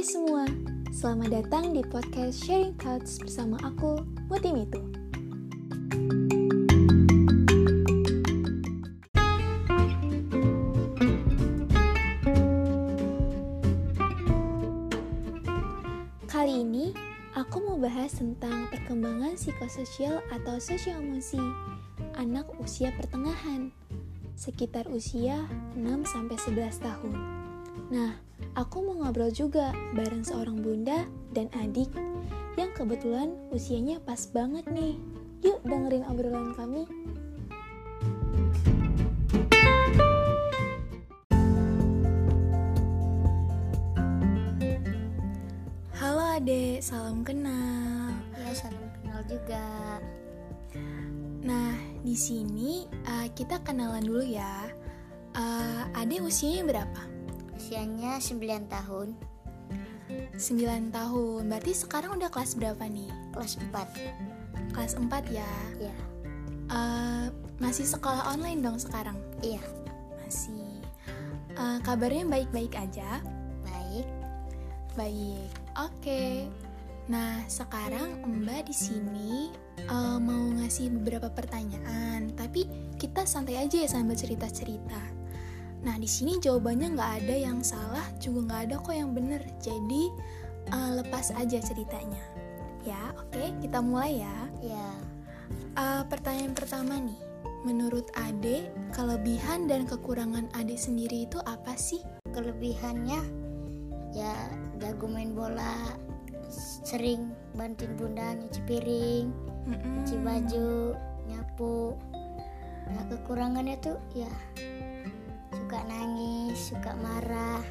[0.00, 0.48] Hai semua,
[0.96, 4.00] selamat datang di podcast Sharing Thoughts bersama aku,
[4.32, 4.80] Muti Mitu.
[16.24, 16.96] Kali ini,
[17.36, 21.44] aku mau bahas tentang perkembangan psikososial atau sosioemosi
[22.16, 23.68] anak usia pertengahan,
[24.32, 25.44] sekitar usia
[25.76, 27.16] 6-11 tahun.
[27.92, 31.90] Nah, aku mau ngobrol juga bareng seorang bunda dan adik
[32.58, 35.00] yang kebetulan usianya pas banget nih.
[35.40, 36.84] Yuk dengerin obrolan kami.
[45.96, 48.12] Halo adek, salam kenal.
[48.36, 49.64] Ya, salam kenal juga.
[51.40, 51.72] Nah,
[52.04, 54.68] di sini uh, kita kenalan dulu ya.
[55.32, 57.09] Uh, adek usianya berapa?
[57.70, 59.14] Usianya 9 tahun,
[60.34, 61.42] 9 tahun.
[61.46, 63.06] Berarti sekarang udah kelas berapa nih?
[63.30, 64.74] kelas 4.
[64.74, 65.46] Kelas 4 ya.
[65.78, 65.94] Ya,
[66.66, 67.30] Uh,
[67.62, 69.14] masih sekolah online dong sekarang?
[69.38, 69.62] iya,
[70.18, 70.82] Masih.
[71.54, 73.22] Uh, kabarnya baik-baik aja?
[73.62, 74.06] baik.
[74.98, 75.50] Baik.
[75.78, 76.50] Oke.
[77.06, 79.54] Nah, sekarang Mbak di sini
[79.86, 82.66] uh, mau ngasih beberapa pertanyaan, tapi
[82.98, 85.19] kita santai aja ya sambil cerita-cerita.
[85.80, 89.40] Nah, di sini jawabannya nggak ada yang salah, juga nggak ada kok yang bener.
[89.60, 90.12] Jadi
[90.72, 92.20] uh, lepas aja ceritanya.
[92.84, 94.36] Ya, oke, kita mulai ya.
[94.60, 94.88] Ya,
[95.74, 97.18] Uh, pertanyaan pertama nih,
[97.66, 102.02] menurut Ade, kelebihan dan kekurangan Ade sendiri itu apa sih?
[102.30, 103.20] kelebihannya
[104.14, 104.34] ya
[104.78, 105.94] jago main bola,
[106.86, 109.26] sering bantuin bunda nyuci piring,
[109.66, 110.02] Mm-mm.
[110.02, 110.94] nyuci baju,
[111.26, 111.94] nyapu.
[112.90, 114.30] Nah, kekurangannya tuh ya
[115.52, 117.62] suka nangis, suka marah.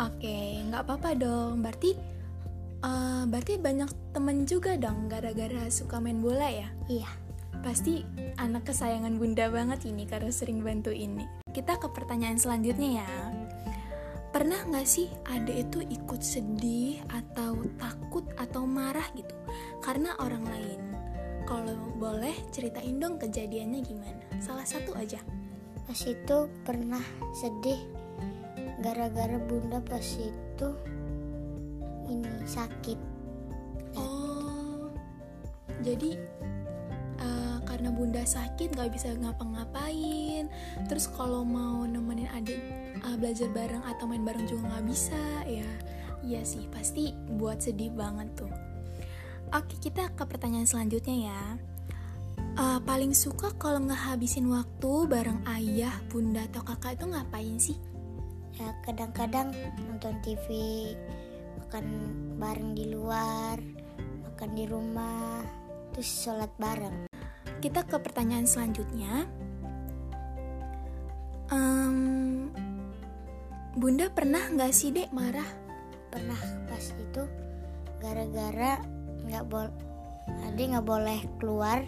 [0.00, 1.60] Oke, nggak apa-apa dong.
[1.60, 1.92] Berarti,
[2.82, 6.68] eh, berarti banyak temen juga dong gara-gara suka main bola ya.
[6.88, 7.10] Iya,
[7.60, 8.00] Pasti
[8.40, 11.28] anak kesayangan bunda banget ini karena sering bantu ini.
[11.52, 13.10] Kita ke pertanyaan selanjutnya ya.
[14.32, 19.36] Pernah nggak sih ada itu ikut sedih atau takut atau marah gitu
[19.84, 20.80] karena orang lain?
[21.44, 24.24] Kalau boleh ceritain dong kejadiannya gimana?
[24.40, 25.20] Salah satu aja.
[25.90, 27.02] Pas itu pernah
[27.34, 27.82] sedih
[28.78, 30.68] gara-gara bunda pas itu
[32.06, 32.94] ini sakit.
[33.98, 34.86] Oh,
[35.82, 36.14] jadi
[37.18, 40.46] uh, karena bunda sakit nggak bisa ngapa-ngapain.
[40.86, 42.62] Terus kalau mau nemenin adik
[43.02, 45.66] uh, belajar bareng atau main bareng juga nggak bisa ya.
[46.22, 48.52] Iya sih, pasti buat sedih banget tuh.
[49.50, 51.42] Oke, kita ke pertanyaan selanjutnya ya.
[52.60, 57.80] Uh, paling suka kalau ngehabisin waktu bareng ayah, bunda atau kakak itu ngapain sih?
[58.60, 59.56] ya kadang-kadang
[59.88, 60.46] nonton TV
[61.56, 61.84] makan
[62.36, 63.56] bareng di luar
[64.28, 65.40] makan di rumah
[65.96, 67.08] terus sholat bareng
[67.60, 69.28] Kita ke pertanyaan selanjutnya.
[71.52, 72.48] Em,
[73.76, 75.48] Bunda pernah nggak sih dek marah?
[76.10, 77.22] pernah pas itu
[78.02, 78.82] gara-gara
[79.28, 79.68] nggak bol
[80.48, 81.84] adik nggak boleh keluar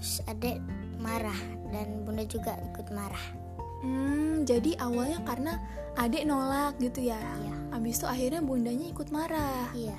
[0.00, 0.58] terus adik
[0.96, 1.36] marah
[1.68, 3.50] dan bunda juga ikut marah
[3.80, 5.56] Hmm, jadi awalnya karena
[5.96, 7.16] adik nolak gitu ya.
[7.16, 9.72] iya Abis itu akhirnya bundanya ikut marah.
[9.72, 9.96] iya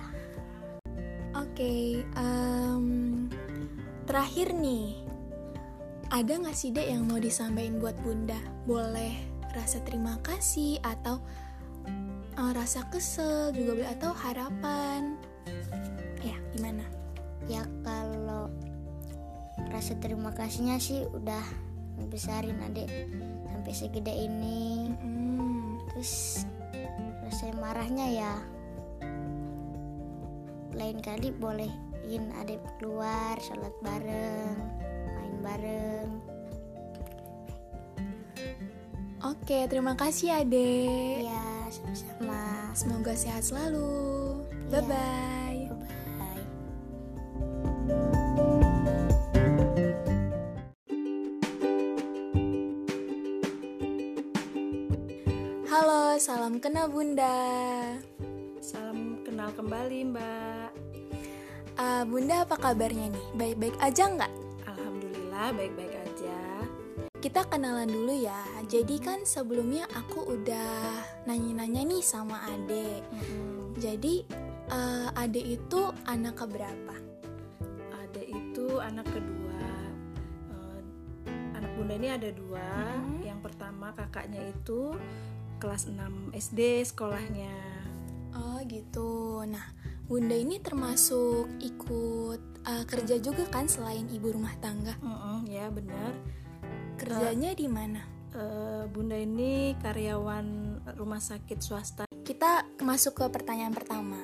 [1.31, 2.85] Oke, em,
[4.03, 4.99] terakhir nih,
[6.11, 8.37] ada nggak sih dek yang mau disampaikan buat bunda?
[8.67, 9.15] Boleh
[9.55, 11.23] rasa terima kasih atau
[12.37, 15.15] eh, rasa kesel juga boleh atau harapan.
[16.19, 16.83] Ya, gimana?
[19.81, 21.41] Rasa terima kasihnya sih udah
[21.97, 22.85] ngebesarin adik
[23.49, 26.45] sampai segede ini Hmm, terus
[27.25, 28.33] rasa marahnya ya
[30.77, 34.61] lain kali bolehin adik keluar sholat bareng
[35.17, 36.09] main bareng
[39.21, 41.29] Oke, terima kasih adek.
[41.29, 44.41] ya sama-sama Semoga sehat selalu.
[44.49, 44.81] Iya.
[44.81, 44.89] Bye-bye.
[44.89, 45.50] bye
[56.87, 57.37] Bunda.
[58.57, 60.69] Salam kenal kembali Mbak
[61.75, 63.25] Ah, bunda apa kabarnya nih?
[63.33, 64.33] Baik-baik aja nggak?
[64.65, 66.37] Alhamdulillah baik-baik aja
[67.17, 68.37] Kita kenalan dulu ya.
[68.65, 73.01] Jadi kan sebelumnya aku udah nanya-nanya nih sama Ade.
[73.77, 74.25] Jadi
[74.67, 76.95] eh, Ade itu anak keberapa?
[77.93, 79.61] Ada itu anak kedua
[80.53, 80.79] Eh,
[81.57, 82.65] Anak bunda ini ada dua
[82.97, 83.21] Mhm.
[83.21, 84.93] Yang pertama kakaknya itu
[85.61, 87.53] kelas 6 SD sekolahnya
[88.31, 89.43] Oh gitu.
[89.43, 89.75] Nah,
[90.07, 94.95] Bunda ini termasuk ikut uh, kerja juga kan selain ibu rumah tangga.
[95.03, 96.15] Mm-mm, ya benar.
[96.95, 98.01] Kerjanya di mana?
[98.31, 100.47] Eh, Bunda ini karyawan
[100.95, 102.03] rumah sakit swasta.
[102.07, 104.21] Kita masuk ke pertanyaan pertama.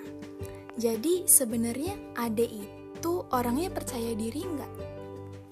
[0.77, 4.73] Jadi sebenarnya Ade itu orangnya percaya diri nggak?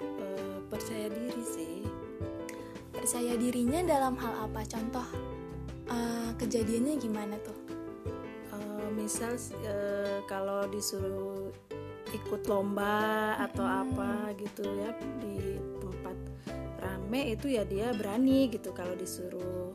[0.00, 1.76] Eh, percaya diri sih.
[2.94, 4.64] Percaya dirinya dalam hal apa?
[4.64, 5.25] Contoh uh,
[6.46, 7.58] kejadiannya gimana tuh?
[8.54, 9.34] Eh, misal
[9.66, 11.50] eh, kalau disuruh
[12.14, 16.16] ikut lomba atau apa gitu ya di tempat
[16.78, 19.74] rame itu ya dia berani gitu kalau disuruh.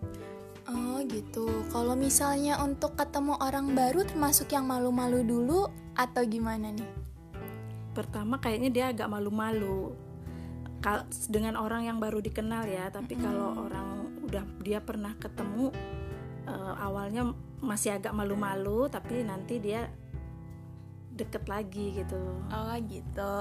[0.72, 1.68] Oh gitu.
[1.76, 5.68] Kalau misalnya untuk ketemu orang baru termasuk yang malu-malu dulu
[6.00, 6.88] atau gimana nih?
[7.92, 9.92] Pertama kayaknya dia agak malu-malu.
[10.80, 15.76] Kal- dengan orang yang baru dikenal ya, tapi kalau orang udah dia pernah ketemu
[16.48, 19.90] eh, awalnya masih agak malu-malu, tapi nanti dia
[21.12, 22.18] deket lagi gitu.
[22.50, 23.36] Oh gitu.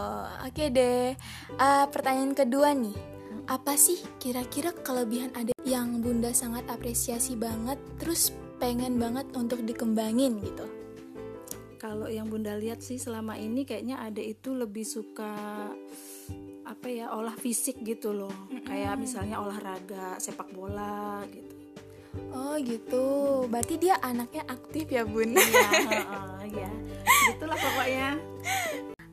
[0.44, 1.17] Oke deh.
[1.56, 2.97] Eh, pertanyaan kedua nih.
[3.49, 10.38] Apa sih kira-kira kelebihan ada yang Bunda sangat apresiasi banget terus pengen banget untuk dikembangin
[10.44, 10.67] gitu?
[11.81, 15.32] Kalau yang Bunda lihat sih selama ini kayaknya ada itu lebih suka
[16.69, 18.53] apa ya olah fisik gitu loh.
[18.69, 21.59] Kayak misalnya olahraga, sepak bola gitu.
[22.34, 23.04] Oh gitu.
[23.46, 25.34] Berarti dia anaknya aktif ya, Bun.
[25.34, 26.70] Iya, heeh, ya.
[27.30, 28.08] Gitulah pokoknya.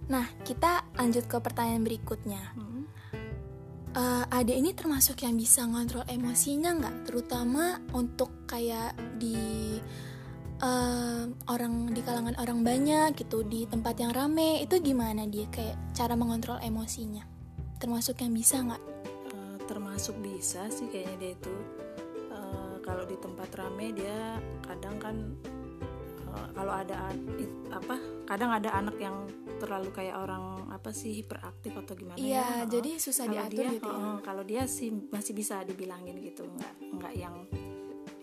[0.08, 2.42] Nah, kita lanjut ke pertanyaan berikutnya.
[2.56, 2.88] Hmm.
[3.98, 6.96] Eh, Ade ini termasuk yang bisa ngontrol emosinya nggak?
[7.10, 9.78] Terutama untuk kayak di
[10.62, 15.98] eh, orang di kalangan orang banyak gitu di tempat yang rame itu gimana dia kayak
[15.98, 17.26] cara mengontrol emosinya?
[17.82, 18.84] Termasuk yang bisa nggak?
[19.34, 21.54] Eh, termasuk bisa sih kayaknya dia itu
[22.88, 25.16] kalau di tempat rame dia kadang kan
[26.32, 27.12] eh, kalau ada
[27.68, 29.28] apa kadang ada anak yang
[29.60, 33.76] terlalu kayak orang apa sih hiperaktif atau gimana Iya, ya jadi susah kalau diatur dia,
[33.76, 34.12] gitu ya.
[34.24, 37.36] kalau dia sih masih bisa dibilangin gitu nggak nggak yang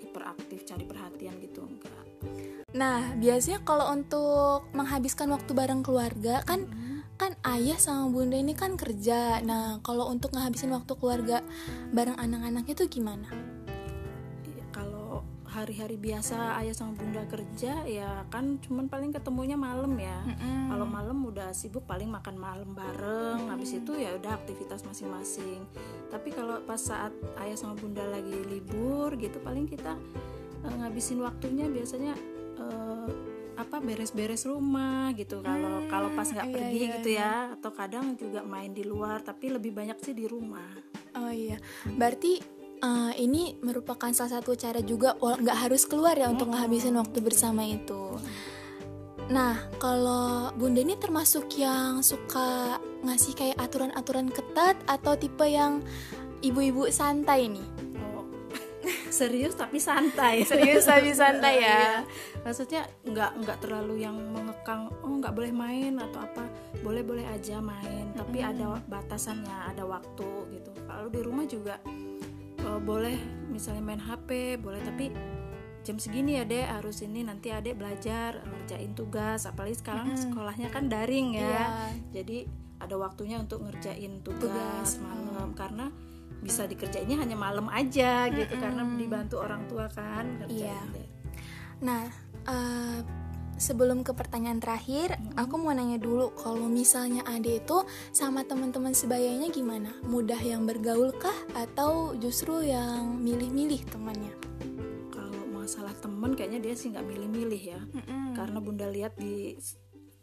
[0.01, 1.93] hiperaktif cari perhatian gitu enggak
[2.75, 6.67] Nah, biasanya kalau untuk menghabiskan waktu bareng keluarga kan
[7.15, 9.39] kan ayah sama bunda ini kan kerja.
[9.47, 11.39] Nah, kalau untuk ngehabisin waktu keluarga
[11.95, 13.31] bareng anak-anaknya tuh gimana?
[15.65, 20.21] Iya, hari-hari biasa ayah sama bunda kerja ya kan cuman paling ketemunya malam ya.
[20.69, 25.65] Kalau malam udah sibuk paling makan malam bareng habis itu ya udah aktivitas masing-masing.
[26.13, 29.97] Tapi kalau pas saat ayah sama bunda lagi libur gitu paling kita
[30.69, 32.13] eh, ngabisin waktunya biasanya
[32.61, 33.09] eh,
[33.57, 35.41] apa beres-beres rumah gitu.
[35.41, 39.25] Kalau kalau pas nggak iya, pergi iya, gitu ya atau kadang juga main di luar
[39.25, 40.77] tapi lebih banyak sih di rumah.
[41.17, 41.57] Oh iya,
[41.89, 42.54] berarti
[42.85, 47.65] eh, ini merupakan salah satu cara juga nggak harus keluar ya untuk ngehabisin waktu bersama
[47.65, 48.21] itu.
[49.33, 55.81] Nah, kalau bunda ini termasuk yang suka ngasih kayak aturan-aturan ketat atau tipe yang
[56.45, 57.69] ibu-ibu santai nih?
[58.13, 58.29] Oh,
[59.09, 61.65] serius tapi santai Serius tapi santai ya.
[61.65, 61.93] Iya.
[62.45, 66.45] maksudnya nggak nggak terlalu yang mengekang oh nggak boleh main atau apa
[66.85, 71.81] boleh boleh aja main tapi ada batasannya ada waktu gitu kalau di rumah juga
[72.65, 73.17] eh, boleh
[73.53, 75.13] misalnya main HP boleh tapi
[75.85, 76.67] jam segini ya dek.
[76.81, 79.45] Harus ini nanti adek belajar ngerjain tugas.
[79.45, 81.45] Apalagi sekarang sekolahnya kan daring ya.
[81.45, 81.65] Iya.
[82.13, 82.39] jadi
[82.81, 85.53] ada waktunya untuk ngerjain Tugas, tugas malam.
[85.53, 85.89] Karena
[86.41, 90.93] bisa dikerjainnya hanya malam aja gitu karena dibantu orang tua kan ngerjain Iya.
[90.93, 91.09] deh.
[91.81, 92.05] Nah,
[92.45, 92.99] eh,
[93.57, 99.49] sebelum ke pertanyaan terakhir, aku mau nanya dulu kalau misalnya Ade itu sama teman-teman sebayanya
[99.49, 99.91] gimana?
[100.05, 104.35] Mudah yang bergaul kah atau justru yang milih-milih temannya?
[105.09, 107.81] kalau masalah temen kayaknya dia sih nggak milih-milih ya
[108.35, 109.55] karena bunda lihat di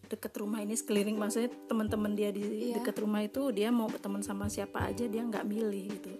[0.05, 2.83] deket rumah ini sekeliling maksudnya teman-teman dia di Iya.
[2.83, 6.11] deket rumah itu dia mau berteman sama siapa aja dia nggak milih gitu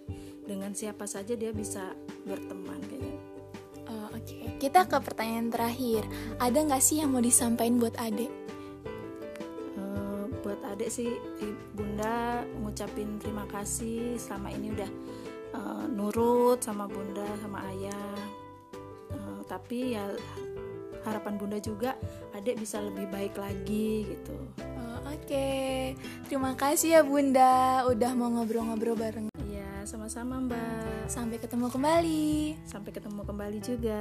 [0.48, 1.92] dengan siapa saja dia bisa
[2.24, 3.20] berteman kayaknya
[3.92, 6.00] Oh, Oke, kita ke pertanyaan terakhir.
[6.38, 8.24] Ada nggak sih yang mau disampaikan buat Ade?
[9.74, 14.90] Eh, buat adik sih i- bunda ngucapin terima kasih selama ini udah
[15.52, 18.16] eh, nurut sama bunda sama ayah
[19.12, 20.08] Eh, tapi ya
[21.02, 21.92] harapan bunda juga
[22.32, 24.32] adik bisa lebih baik lagi gitu
[24.72, 25.92] Oh, Oke,
[26.24, 27.52] terima kasih ya Bunda
[27.84, 29.31] udah mau ngobrol-ngobrol bareng.
[29.82, 32.54] Sama-sama mbak Sampai ketemu kembali.
[32.62, 34.00] sampai ketemu kembali juga